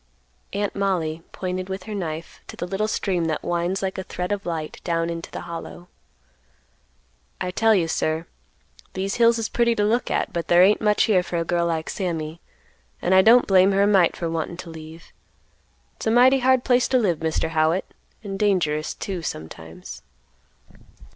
Aunt 0.51 0.75
Mollie 0.75 1.21
pointed 1.31 1.69
with 1.69 1.83
her 1.83 1.93
knife 1.93 2.41
to 2.47 2.55
the 2.57 2.65
little 2.65 2.87
stream 2.87 3.25
that 3.25 3.43
winds 3.43 3.83
like 3.83 3.99
a 3.99 4.03
thread 4.03 4.31
of 4.31 4.47
light 4.47 4.81
down 4.83 5.11
into 5.11 5.29
the 5.29 5.41
Hollow. 5.41 5.89
"I 7.39 7.51
tell 7.51 7.75
you, 7.75 7.87
sir, 7.87 8.25
these 8.93 9.17
hills 9.17 9.37
is 9.37 9.47
pretty 9.47 9.75
to 9.75 9.83
look 9.83 10.09
at, 10.09 10.33
but 10.33 10.47
there 10.47 10.63
ain't 10.63 10.81
much 10.81 11.03
here 11.03 11.21
for 11.21 11.37
a 11.37 11.45
girl 11.45 11.67
like 11.67 11.87
Sammy, 11.87 12.41
and 12.99 13.13
I 13.13 13.21
don't 13.21 13.45
blame 13.45 13.73
her 13.73 13.83
a 13.83 13.87
mite 13.87 14.15
for 14.15 14.27
wantin' 14.27 14.57
to 14.61 14.71
leave. 14.71 15.13
It's 15.97 16.07
a 16.07 16.09
mighty 16.09 16.39
hard 16.39 16.63
place 16.63 16.87
to 16.87 16.97
live, 16.97 17.19
Mr. 17.19 17.49
Howitt, 17.49 17.85
and 18.23 18.39
dangerous, 18.39 18.95
too, 18.95 19.21
sometimes." 19.21 20.01